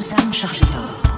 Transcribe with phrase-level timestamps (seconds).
[0.00, 1.09] deux âmes chargées d'or.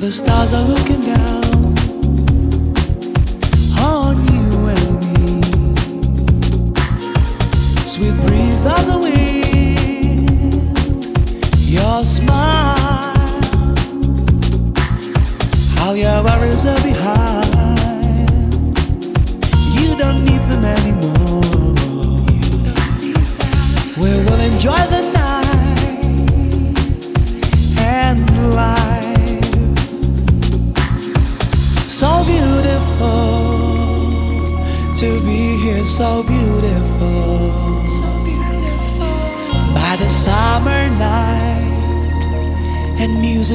[0.00, 1.59] The stars are looking down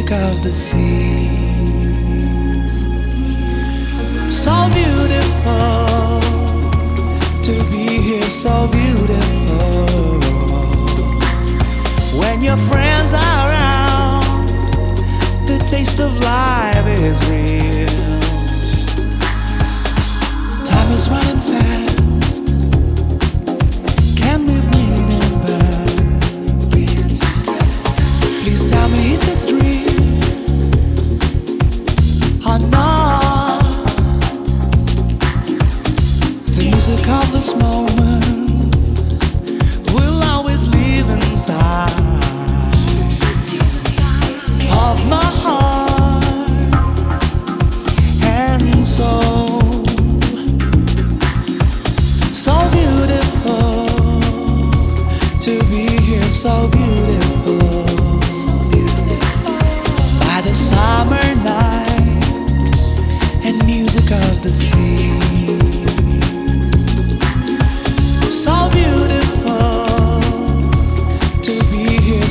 [0.06, 1.55] music of the sea.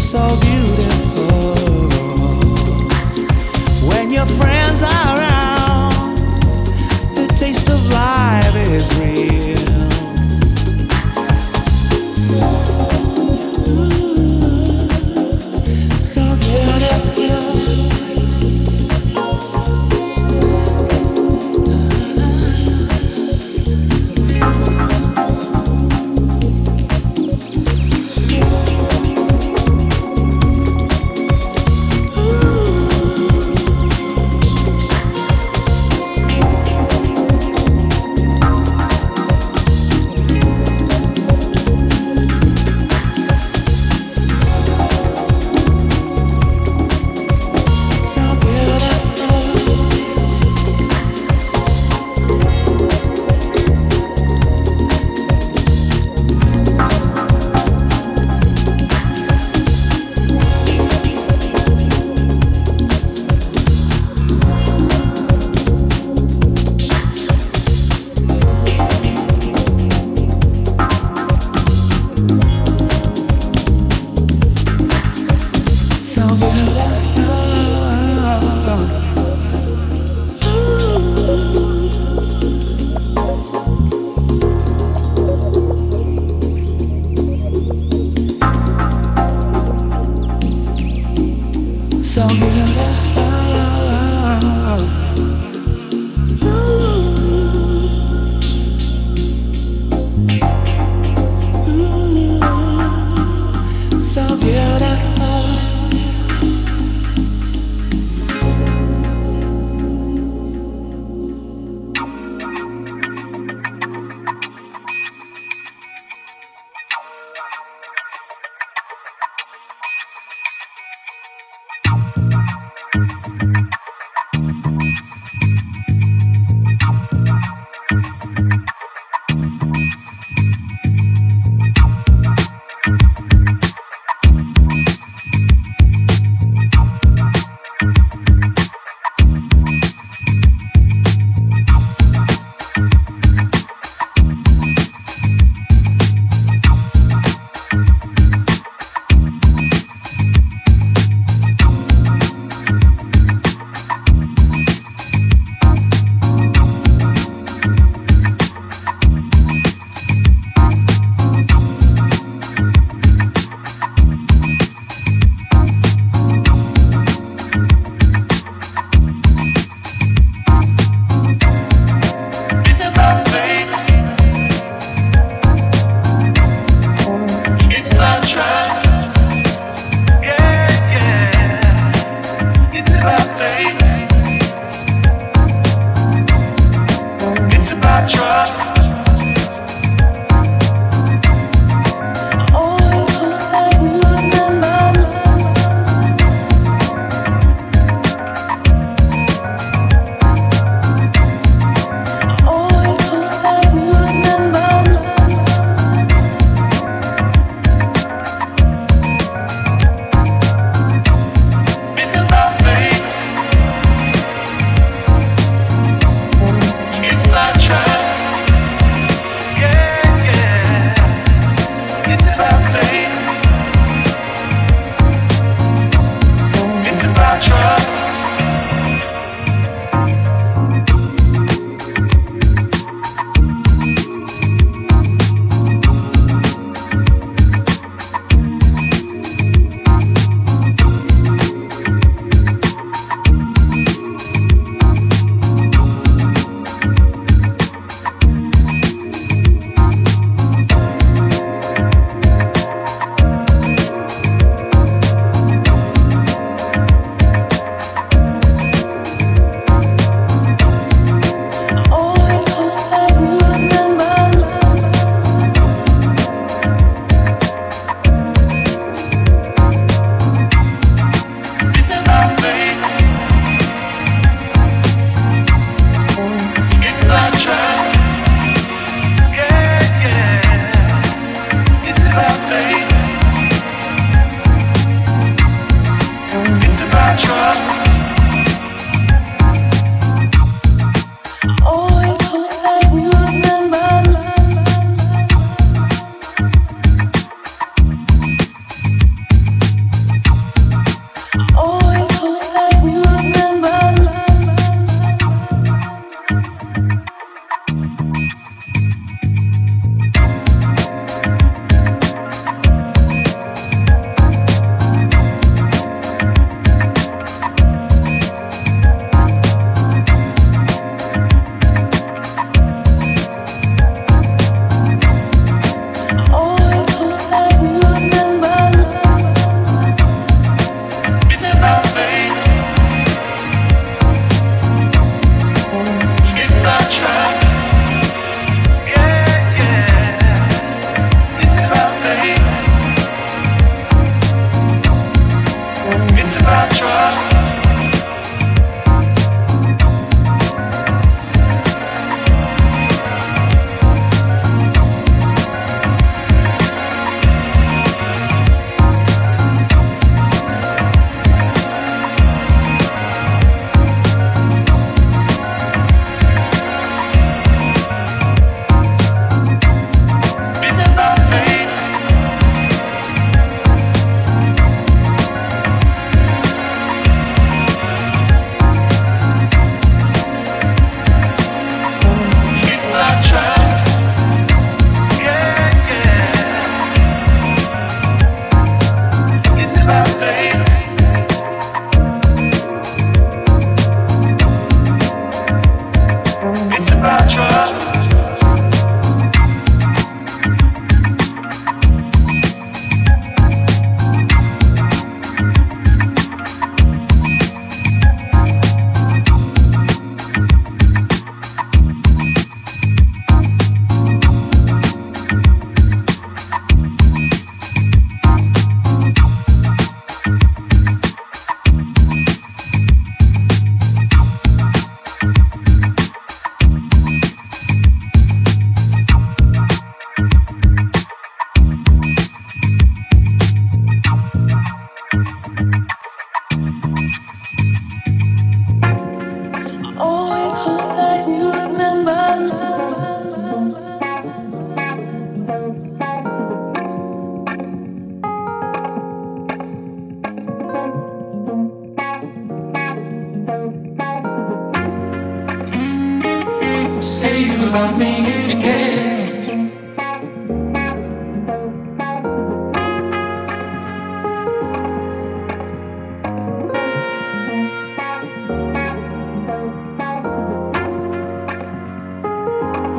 [0.05, 0.74] saw you.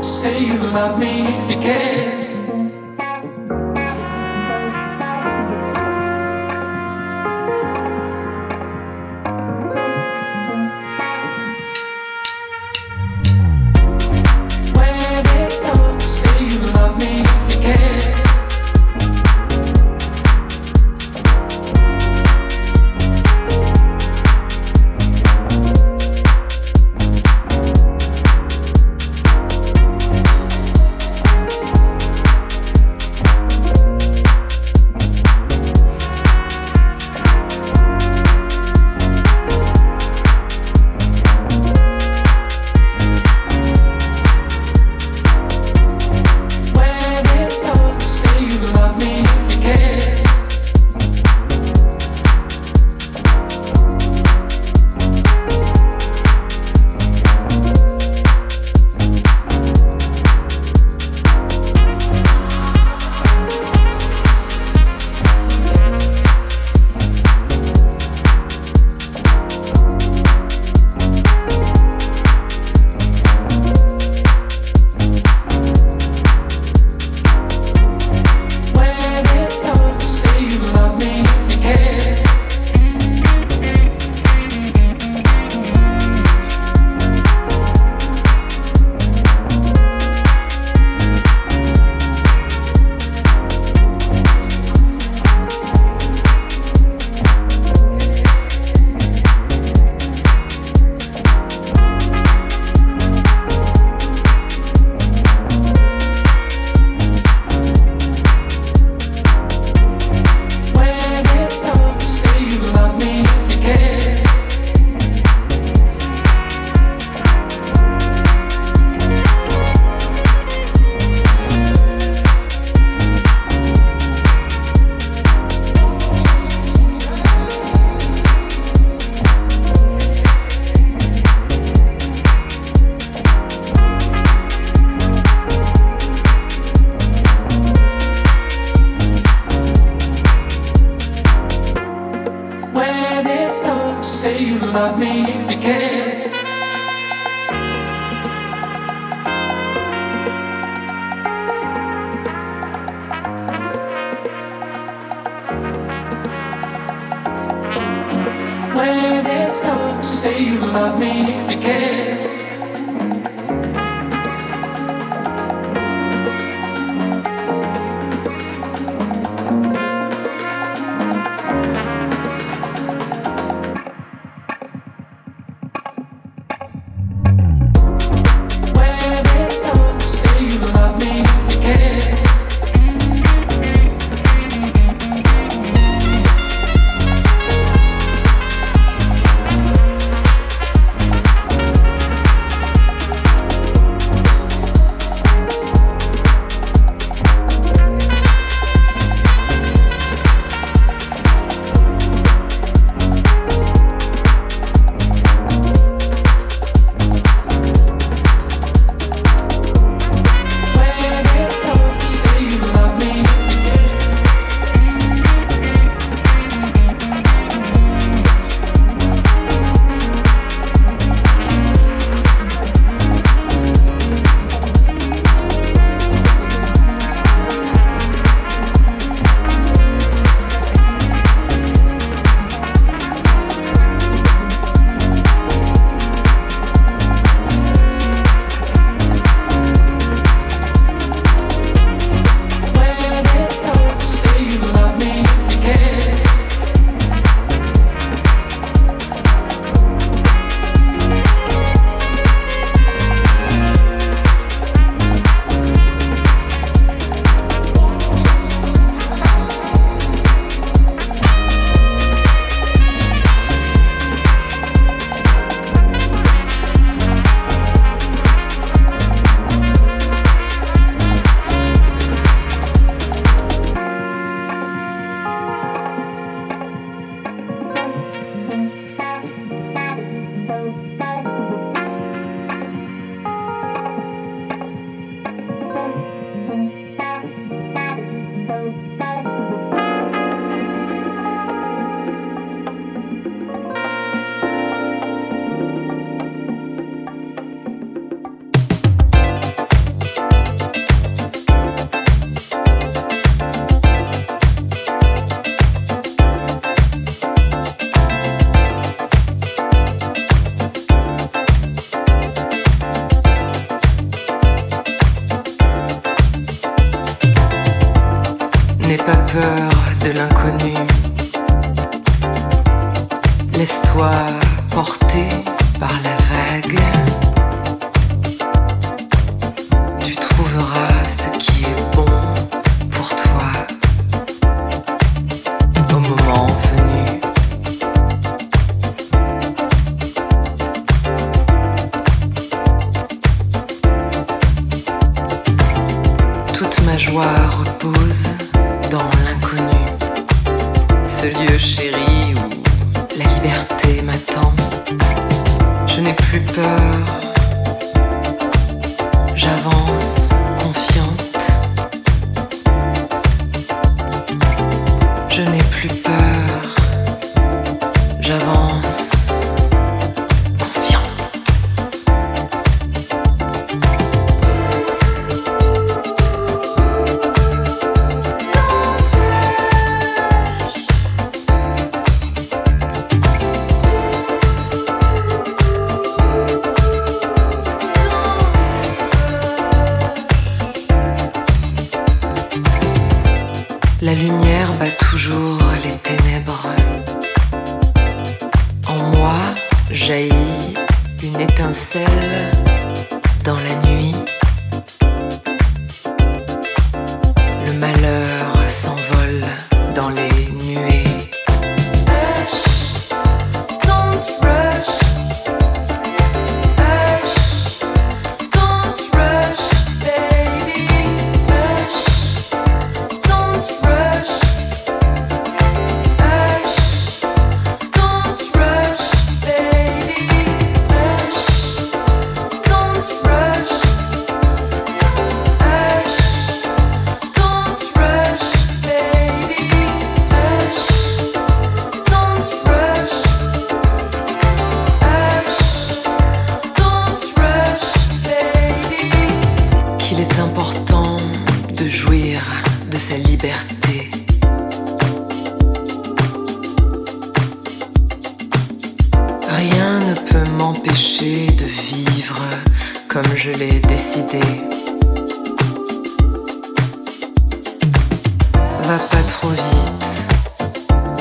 [0.06, 2.25] say you love me again.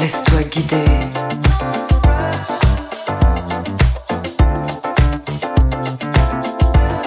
[0.05, 0.77] Laisse-toi guider.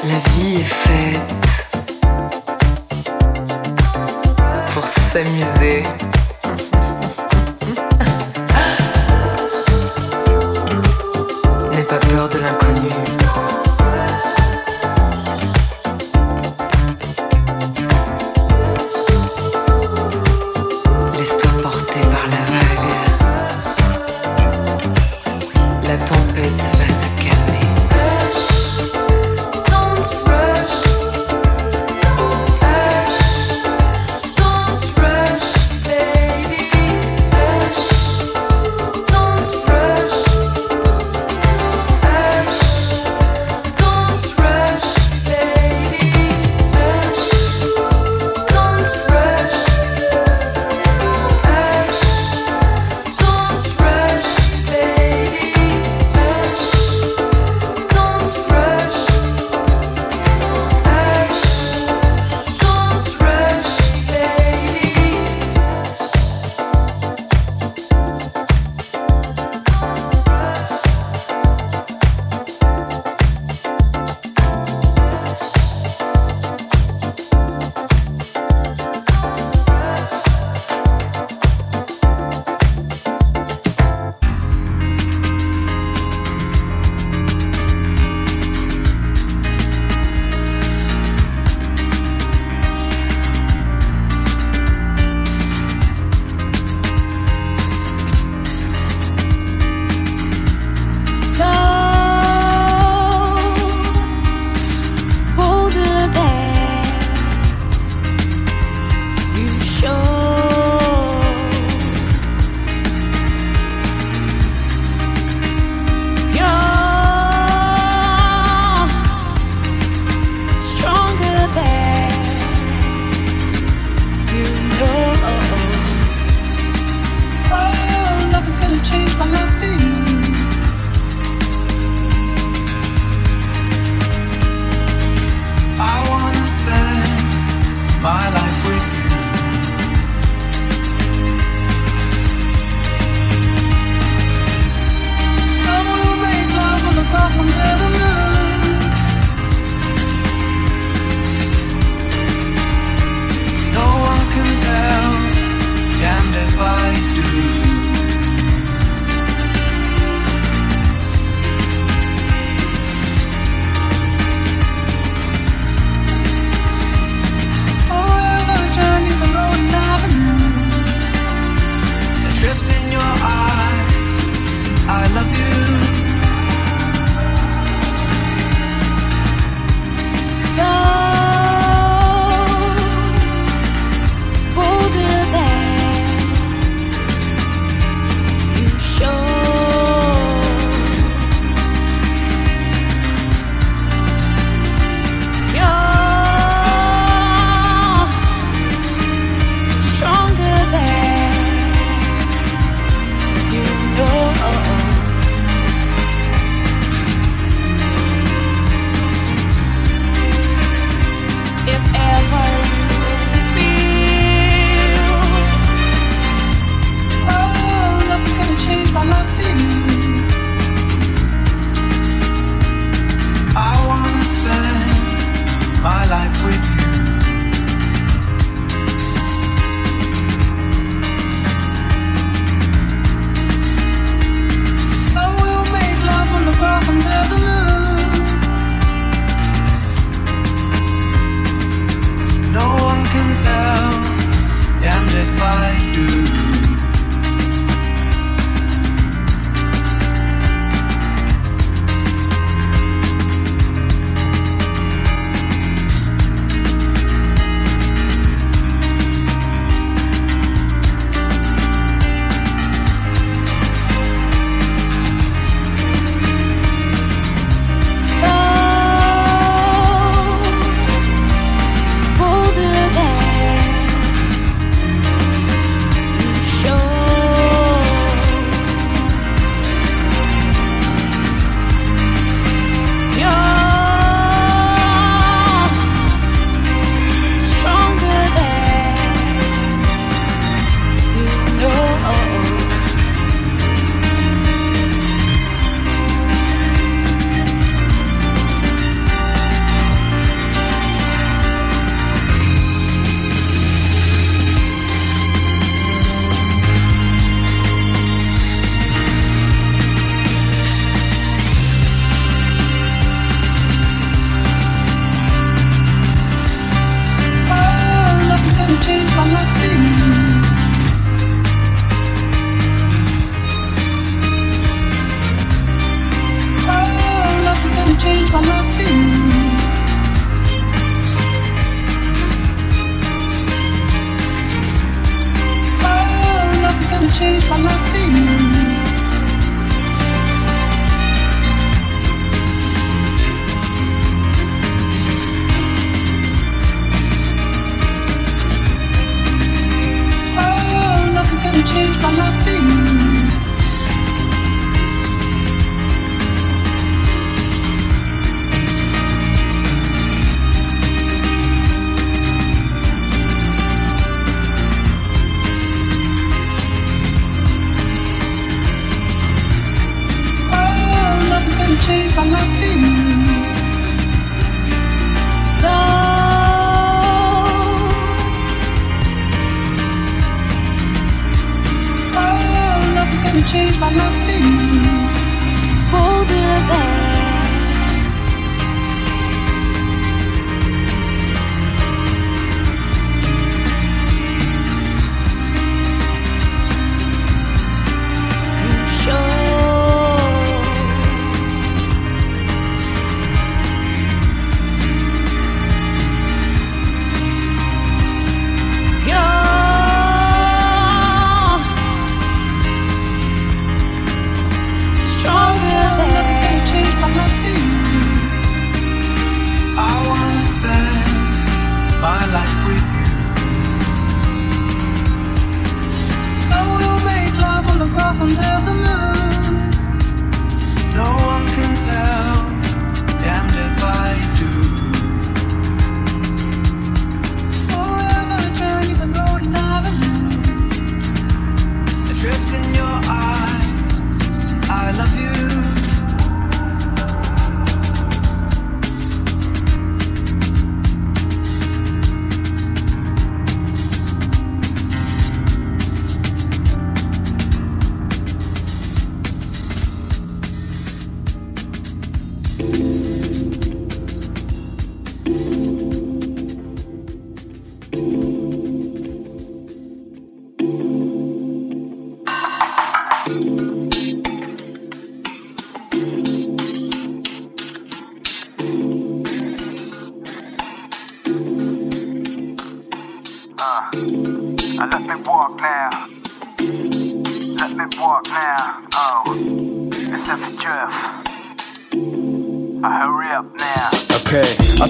[0.04, 1.22] La vie est faite
[4.74, 5.84] pour s'amuser.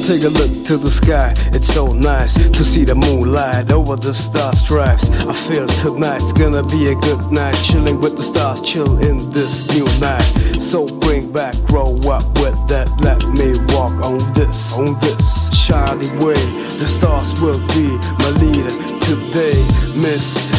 [0.07, 4.13] Take a look to the sky, it's so nice to see the moonlight over the
[4.13, 5.09] star stripes.
[5.09, 9.67] I feel tonight's gonna be a good night, chilling with the stars, chill in this
[9.75, 10.23] new night.
[10.61, 16.07] So bring back, grow up with that, let me walk on this, on this shiny
[16.23, 16.39] way.
[16.79, 17.91] The stars will be
[18.23, 18.71] my leader
[19.03, 19.59] today,
[19.99, 20.56] miss.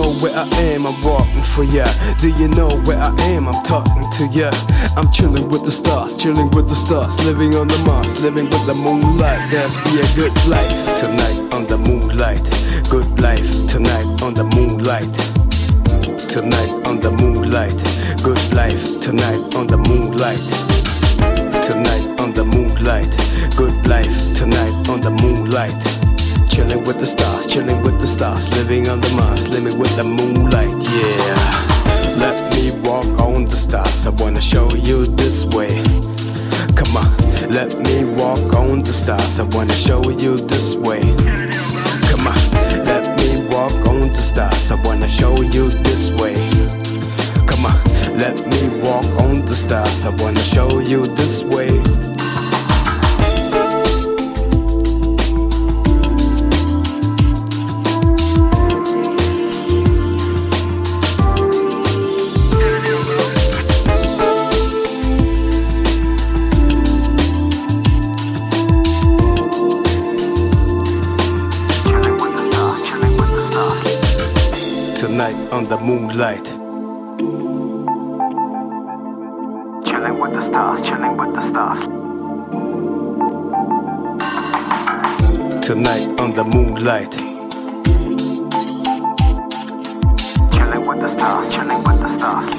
[0.00, 0.86] Know where I am?
[0.86, 1.84] I'm walking for ya.
[2.20, 3.46] Do you know where I am?
[3.46, 4.50] I'm talking to ya.
[4.96, 8.64] I'm chilling with the stars, chilling with the stars, living on the Mars, living with
[8.64, 9.52] the moonlight.
[9.52, 12.40] That's be a good life tonight on the moonlight.
[12.88, 15.12] Good life tonight on the moonlight.
[16.32, 17.76] Tonight on the moonlight.
[18.24, 20.40] Good life tonight on the moonlight.
[21.68, 23.12] Tonight on the moonlight.
[23.54, 25.99] Good life tonight on the moonlight.
[26.60, 30.04] Chilling with the stars, chilling with the stars, living on the Mars, living with the
[30.04, 32.20] moonlight, yeah.
[32.20, 35.82] Let me walk on the stars, I wanna show you this way.
[36.76, 37.10] Come on,
[37.48, 41.00] let me walk on the stars, I wanna show you this way.
[42.10, 42.36] Come on,
[42.84, 46.34] let me walk on the stars, I wanna show you this way.
[47.46, 47.80] Come on,
[48.18, 52.09] let me walk on the stars, I wanna show you this way.
[75.52, 76.44] On the moonlight.
[79.86, 81.80] Chilling with the stars, chilling with the stars.
[85.64, 87.12] Tonight on the moonlight.
[90.52, 92.54] Chilling with the stars, chilling with the stars.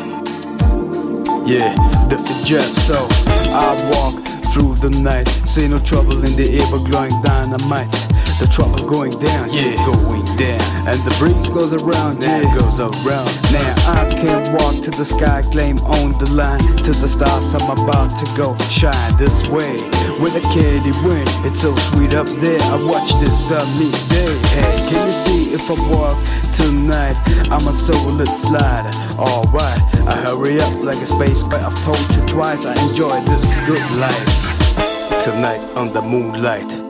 [1.50, 1.76] Yeah,
[2.10, 3.08] the jet, so
[3.54, 4.16] I walk
[4.54, 5.28] through the night.
[5.46, 8.11] See no trouble in the air, but glowing dynamite.
[8.42, 10.58] The trouble going down, yeah, going down.
[10.90, 13.30] And the breeze goes around, yeah, it goes around.
[13.54, 16.58] Now I can walk to the sky, claim on the line.
[16.58, 19.78] To the stars, I'm about to go shine this way.
[20.18, 22.58] With a candy wind, it's so sweet up there.
[22.74, 24.34] I watch this uh, sunny day.
[24.58, 26.18] Hey, can you see if I walk
[26.58, 27.22] tonight?
[27.54, 28.90] I'm a solid slider.
[29.22, 33.60] Alright, I hurry up like a space but I've told you twice, I enjoy this
[33.70, 35.22] good life.
[35.22, 36.81] Tonight on the moonlight.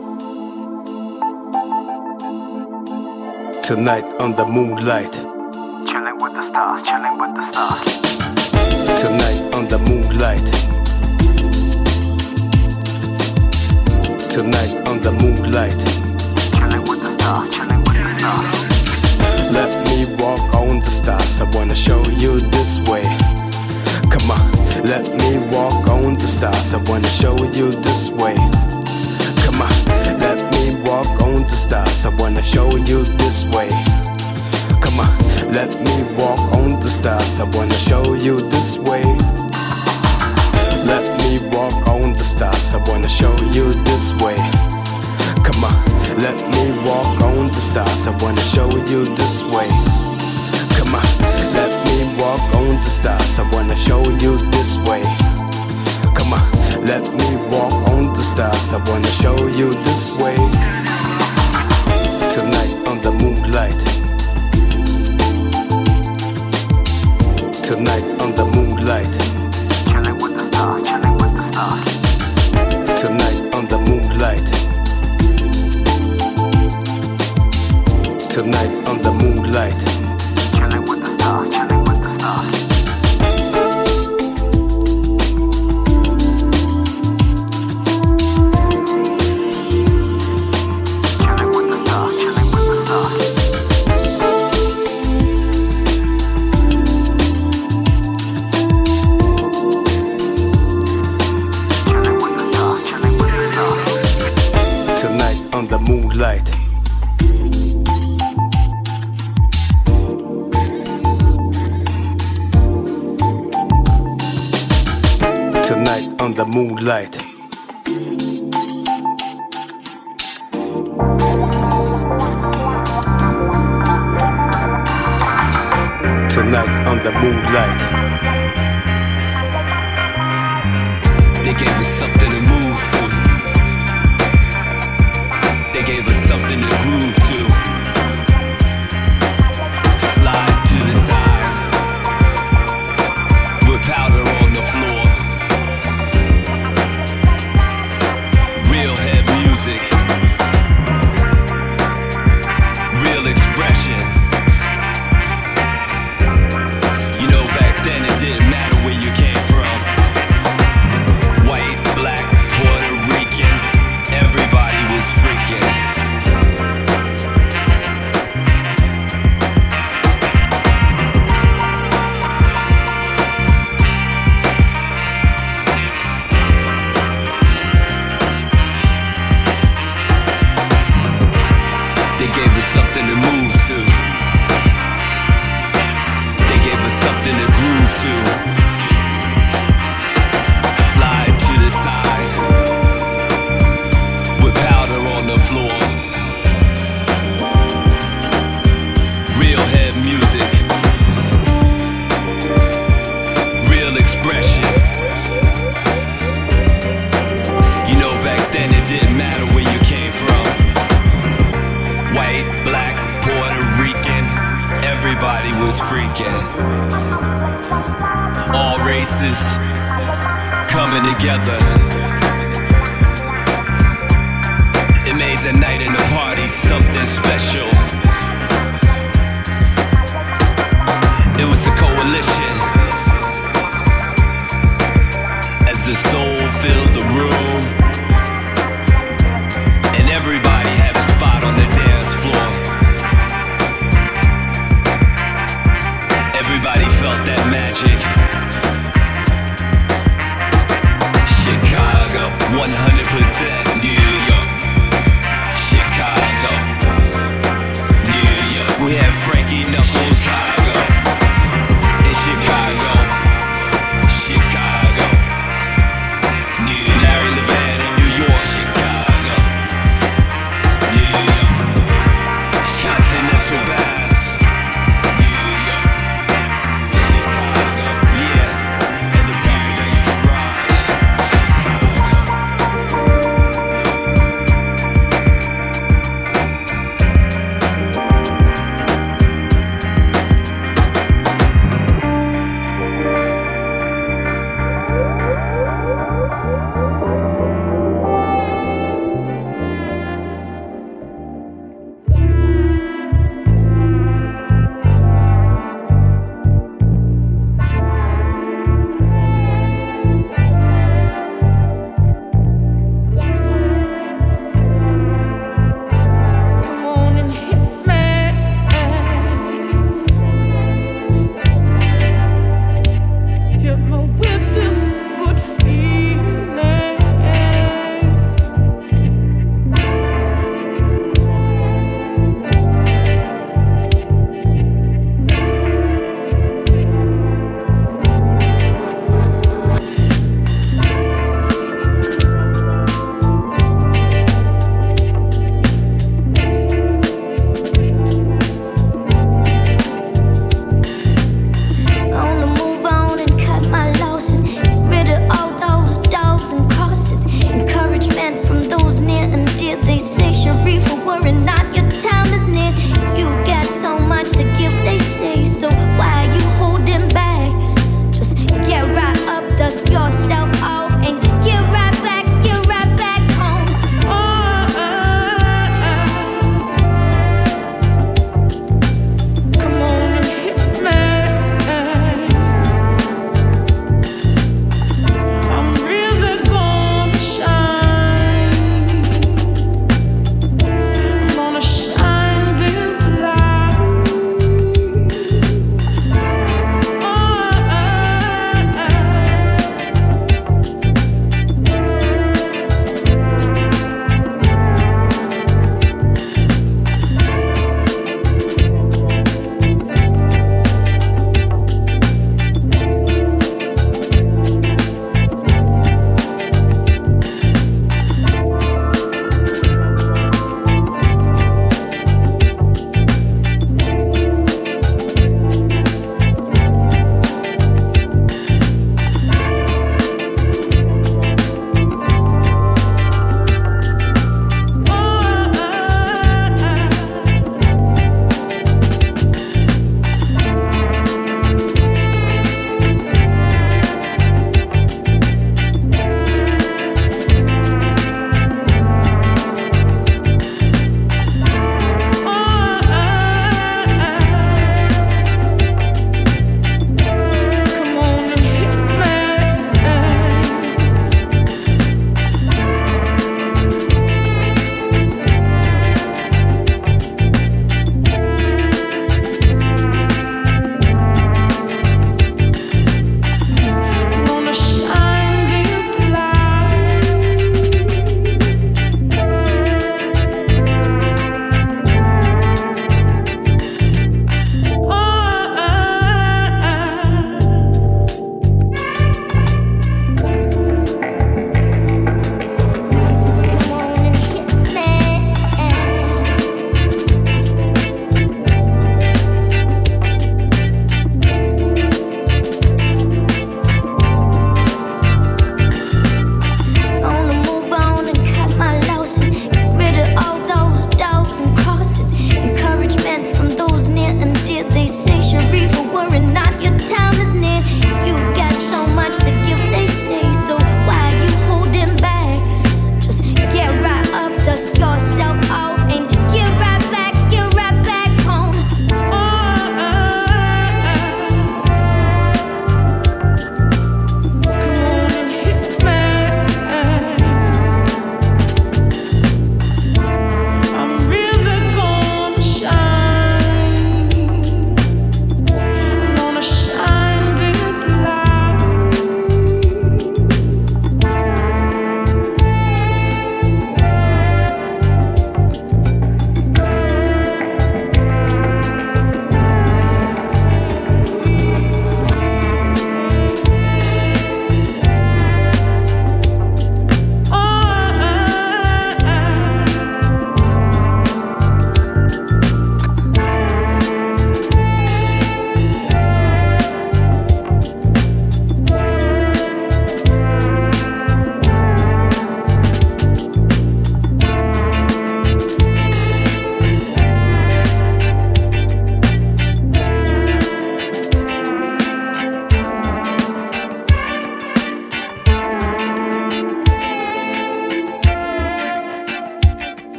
[3.72, 5.14] Tonight on the moonlight.
[5.88, 8.02] Chilling with the stars, chilling with the stars.
[9.00, 10.44] Tonight on the moonlight.
[14.30, 15.80] Tonight on the moonlight.
[16.52, 19.52] Chilling with the stars, chilling with the stars.
[19.54, 21.40] Let me walk on the stars.
[21.40, 23.04] I wanna show you this way.
[24.12, 24.52] Come on,
[24.84, 26.74] let me walk on the stars.
[26.74, 28.36] I wanna show you this way.
[31.52, 32.06] The stars.
[32.06, 33.70] I wanna show you this way.
[34.84, 35.14] Come on,
[35.52, 37.40] let me walk on the stars.
[37.40, 39.04] I wanna show you this way.
[40.92, 42.74] Let me walk on the stars.
[42.74, 44.38] I wanna show you this way.
[45.46, 45.78] Come on,
[46.26, 48.08] let me walk on the stars.
[48.08, 49.70] I wanna show you this way.
[50.78, 51.10] Come on,
[51.58, 53.40] let me walk on the stars.
[53.40, 55.04] I wanna show you this way.
[56.18, 56.48] Come on,
[56.92, 58.68] let me walk on the stars.
[58.74, 59.91] I wanna show you this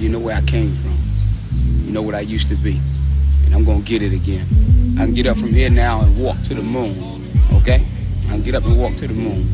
[0.00, 0.96] You know where I came from.
[1.84, 2.80] You know what I used to be.
[3.44, 4.96] And I'm gonna get it again.
[4.98, 7.28] I can get up from here now and walk to the moon.
[7.52, 7.86] Okay?
[8.24, 9.44] I can get up and walk to the moon.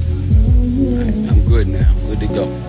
[0.99, 1.93] Right, I'm good now.
[2.07, 2.66] Good to go.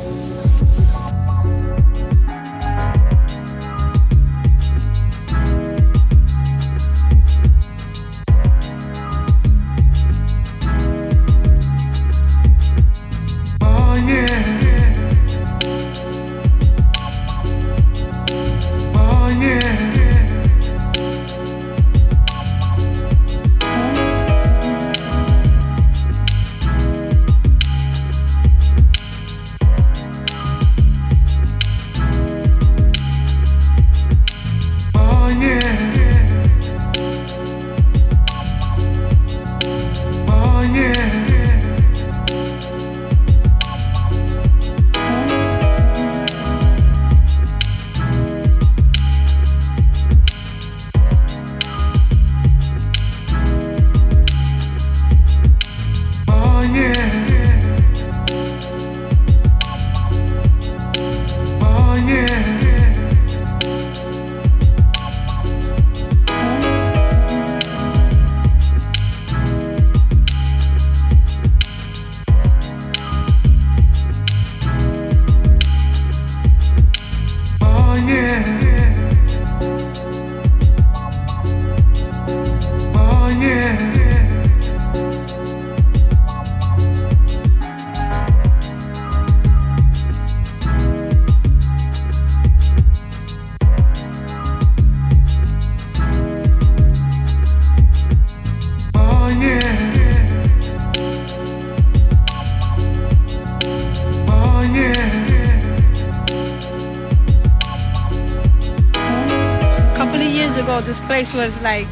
[111.08, 111.88] Place was like,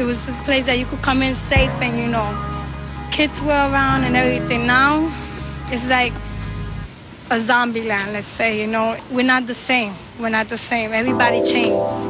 [0.00, 2.32] it was a place that you could come in safe and, you know,
[3.12, 4.66] kids were around and everything.
[4.66, 5.04] Now,
[5.70, 6.12] it's like
[7.30, 8.96] a zombie land, let's say, you know.
[9.12, 9.94] We're not the same.
[10.18, 10.94] We're not the same.
[10.94, 12.07] Everybody changed.